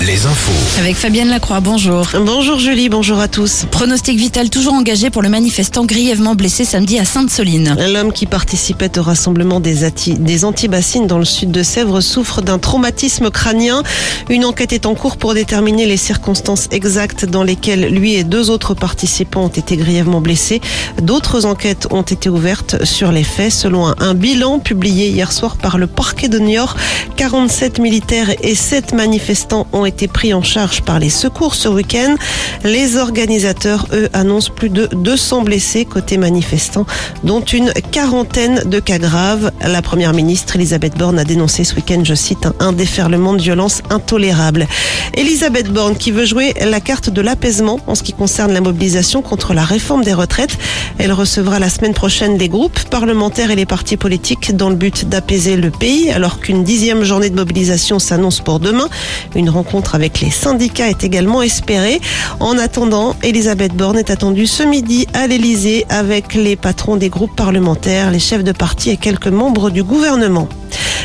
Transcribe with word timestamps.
les 0.00 0.26
infos. 0.26 0.78
Avec 0.78 0.96
Fabienne 0.96 1.28
Lacroix, 1.28 1.60
bonjour. 1.60 2.08
Bonjour 2.26 2.58
Julie, 2.58 2.88
bonjour 2.88 3.20
à 3.20 3.28
tous. 3.28 3.64
Pronostic 3.70 4.18
vital 4.18 4.50
toujours 4.50 4.74
engagé 4.74 5.08
pour 5.08 5.22
le 5.22 5.28
manifestant 5.28 5.84
grièvement 5.84 6.34
blessé 6.34 6.64
samedi 6.64 6.98
à 6.98 7.04
Sainte-Soline. 7.04 7.76
L'homme 7.92 8.12
qui 8.12 8.26
participait 8.26 8.98
au 8.98 9.02
rassemblement 9.02 9.60
des, 9.60 9.88
des 10.18 10.44
antibassines 10.44 11.06
dans 11.06 11.18
le 11.18 11.24
sud 11.24 11.52
de 11.52 11.62
Sèvres 11.62 12.00
souffre 12.00 12.42
d'un 12.42 12.58
traumatisme 12.58 13.30
crânien. 13.30 13.82
Une 14.28 14.44
enquête 14.44 14.72
est 14.72 14.86
en 14.86 14.94
cours 14.94 15.16
pour 15.16 15.34
déterminer 15.34 15.86
les 15.86 15.96
circonstances 15.96 16.68
exactes 16.70 17.24
dans 17.24 17.42
lesquelles 17.42 17.88
lui 17.88 18.14
et 18.14 18.24
deux 18.24 18.50
autres 18.50 18.74
participants 18.74 19.44
ont 19.44 19.48
été 19.48 19.76
grièvement 19.76 20.20
blessés. 20.20 20.60
D'autres 21.00 21.46
enquêtes 21.46 21.86
ont 21.90 22.02
été 22.02 22.28
ouvertes 22.28 22.84
sur 22.84 23.12
les 23.12 23.24
faits. 23.24 23.52
Selon 23.52 23.86
un, 23.86 23.94
un 24.00 24.14
bilan 24.14 24.58
publié 24.58 25.08
hier 25.08 25.32
soir 25.32 25.56
par 25.56 25.78
le 25.78 25.86
parquet 25.86 26.28
de 26.28 26.38
Niort, 26.38 26.76
47 27.16 27.78
militaires 27.78 28.30
et 28.42 28.54
7 28.54 28.92
manifestants 28.92 29.66
ont 29.72 29.83
été 29.86 30.08
pris 30.08 30.34
en 30.34 30.42
charge 30.42 30.82
par 30.82 30.98
les 30.98 31.10
secours 31.10 31.54
ce 31.54 31.68
week-end. 31.68 32.16
Les 32.64 32.96
organisateurs, 32.96 33.86
eux, 33.92 34.08
annoncent 34.12 34.52
plus 34.54 34.70
de 34.70 34.88
200 34.92 35.42
blessés 35.42 35.84
côté 35.84 36.16
manifestants, 36.16 36.86
dont 37.22 37.40
une 37.40 37.72
quarantaine 37.90 38.62
de 38.64 38.80
cas 38.80 38.98
graves. 38.98 39.52
La 39.60 39.82
première 39.82 40.12
ministre 40.12 40.56
Elisabeth 40.56 40.96
Borne 40.96 41.18
a 41.18 41.24
dénoncé 41.24 41.64
ce 41.64 41.74
week-end, 41.74 42.02
je 42.04 42.14
cite, 42.14 42.48
un 42.60 42.72
déferlement 42.72 43.34
de 43.34 43.42
violence 43.42 43.82
intolérable. 43.90 44.66
Elisabeth 45.14 45.72
Borne 45.72 45.96
qui 45.96 46.10
veut 46.10 46.24
jouer 46.24 46.54
la 46.64 46.80
carte 46.80 47.10
de 47.10 47.20
l'apaisement 47.20 47.80
en 47.86 47.94
ce 47.94 48.02
qui 48.02 48.12
concerne 48.12 48.52
la 48.52 48.60
mobilisation 48.60 49.22
contre 49.22 49.54
la 49.54 49.64
réforme 49.64 50.04
des 50.04 50.14
retraites. 50.14 50.56
Elle 50.98 51.12
recevra 51.12 51.58
la 51.58 51.68
semaine 51.68 51.94
prochaine 51.94 52.38
les 52.38 52.48
groupes 52.48 52.78
parlementaires 52.84 53.50
et 53.50 53.56
les 53.56 53.66
partis 53.66 53.96
politiques 53.96 54.56
dans 54.56 54.70
le 54.70 54.76
but 54.76 55.08
d'apaiser 55.08 55.56
le 55.56 55.70
pays 55.70 56.10
alors 56.10 56.40
qu'une 56.40 56.64
dixième 56.64 57.04
journée 57.04 57.30
de 57.30 57.36
mobilisation 57.36 57.98
s'annonce 57.98 58.40
pour 58.40 58.60
demain. 58.60 58.88
Une 59.34 59.50
rencontre 59.50 59.73
avec 59.94 60.20
les 60.20 60.30
syndicats 60.30 60.88
est 60.88 61.02
également 61.02 61.42
espérée. 61.42 62.00
En 62.38 62.58
attendant, 62.58 63.16
Elisabeth 63.22 63.74
Borne 63.74 63.98
est 63.98 64.10
attendue 64.10 64.46
ce 64.46 64.62
midi 64.62 65.06
à 65.14 65.26
l'Elysée 65.26 65.84
avec 65.88 66.34
les 66.34 66.54
patrons 66.54 66.96
des 66.96 67.08
groupes 67.08 67.34
parlementaires, 67.34 68.10
les 68.10 68.20
chefs 68.20 68.44
de 68.44 68.52
parti 68.52 68.90
et 68.90 68.96
quelques 68.96 69.26
membres 69.26 69.70
du 69.70 69.82
gouvernement. 69.82 70.48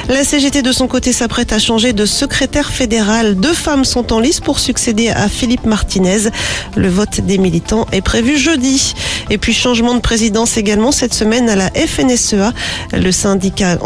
La 0.10 0.24
CGT 0.24 0.64
de 0.64 0.72
son 0.72 0.88
côté 0.88 1.14
s'apprête 1.14 1.54
à 1.54 1.60
changer 1.60 1.94
de 1.94 2.08
secrétaire 2.08 2.72
fédéral. 2.72 3.36
Deux 3.36 3.54
femmes 3.54 3.86
sont 3.86 4.12
en 4.12 4.20
lice 4.20 4.40
pour 4.40 4.58
succéder 4.58 5.10
à 5.10 5.30
Philippe 5.30 5.68
Martinez. 5.68 6.32
Le 6.76 6.90
vote 6.90 7.22
des 7.22 7.38
militants 7.38 7.86
est 7.92 8.02
prévu 8.02 8.36
jeudi. 8.36 8.96
Et 9.30 9.38
puis 9.38 9.54
changement 9.54 9.94
de 9.94 10.00
présidence 10.00 10.58
également 10.58 10.92
cette 10.92 11.14
semaine 11.14 11.48
à 11.48 11.56
la 11.56 11.70
FNSEA. 11.70 12.54
Le 12.92 13.12
syndicat 13.12 13.78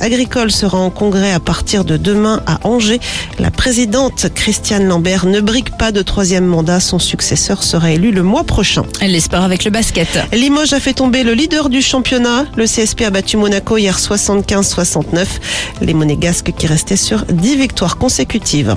agricole 0.00 0.52
sera 0.52 0.78
en 0.78 0.90
congrès 0.90 1.32
à 1.32 1.40
partir 1.40 1.84
de 1.84 1.96
demain 1.96 2.40
à 2.46 2.60
Angers. 2.62 3.00
La 3.40 3.50
présidente 3.50 4.28
Christiane 4.32 4.86
Lambert 4.86 5.26
ne 5.26 5.40
brigue 5.40 5.76
pas 5.76 5.90
de 5.90 6.02
troisième 6.02 6.46
mandat. 6.46 6.78
Son 6.78 7.00
successeur 7.00 7.64
sera 7.64 7.90
élu 7.90 8.12
le 8.12 8.22
mois 8.22 8.44
prochain. 8.44 8.84
Elle 9.00 9.12
l'espère 9.12 9.42
avec 9.42 9.64
le 9.64 9.72
basket. 9.72 10.06
Limoges 10.32 10.74
a 10.74 10.78
fait 10.78 10.94
tomber 10.94 11.24
le 11.24 11.34
leader 11.34 11.68
du 11.68 11.82
championnat. 11.82 12.46
Le 12.56 12.66
CSP 12.66 13.02
a 13.02 13.10
battu 13.10 13.36
Monaco 13.36 13.78
hier 13.78 13.98
75-69. 13.98 15.26
Les 15.80 15.94
Monégasques 15.94 16.52
qui 16.56 16.66
restaient 16.66 16.96
sur 16.96 17.24
10 17.24 17.56
victoires 17.56 17.96
consécutives. 17.96 18.74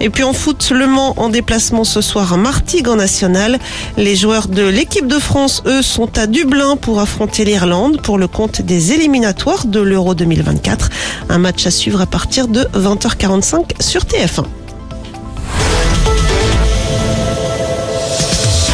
Et 0.00 0.08
puis 0.10 0.24
en 0.24 0.32
foot, 0.32 0.70
Le 0.74 0.86
Mans 0.86 1.14
en 1.18 1.28
déplacement 1.28 1.84
ce 1.84 2.00
soir 2.00 2.32
à 2.32 2.36
Martigues 2.36 2.88
en 2.88 2.96
national. 2.96 3.58
Les 3.96 4.16
joueurs 4.16 4.48
de 4.48 4.62
l'équipe 4.62 5.06
de 5.06 5.18
France, 5.18 5.62
eux, 5.66 5.82
sont 5.82 6.16
à 6.18 6.26
Dublin 6.26 6.76
pour 6.76 7.00
affronter 7.00 7.44
l'Irlande 7.44 8.00
pour 8.00 8.18
le 8.18 8.26
compte 8.26 8.62
des 8.62 8.92
éliminatoires 8.92 9.66
de 9.66 9.80
l'Euro 9.80 10.14
2024. 10.14 10.88
Un 11.28 11.38
match 11.38 11.66
à 11.66 11.70
suivre 11.70 12.00
à 12.00 12.06
partir 12.06 12.48
de 12.48 12.62
20h45 12.74 13.80
sur 13.80 14.02
TF1. 14.02 14.44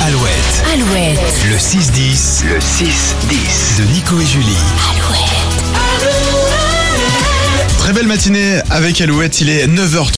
Alouette, 0.06 0.64
Alouette. 0.72 1.18
le 1.50 1.56
6-10, 1.56 2.44
le 2.46 2.58
6-10 2.58 3.78
de 3.78 3.92
Nico 3.92 4.20
et 4.20 4.26
Julie. 4.26 5.25
Très 7.86 7.94
belle 7.94 8.08
matinée 8.08 8.58
avec 8.70 9.00
Alouette, 9.00 9.40
il 9.40 9.48
est 9.48 9.68
9h. 9.68 10.10